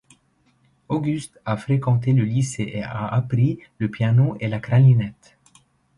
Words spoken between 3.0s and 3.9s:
appris le